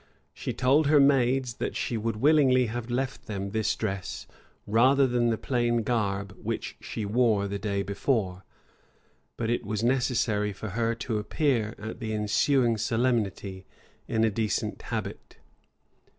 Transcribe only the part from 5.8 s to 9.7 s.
garb which she wore the day before: but it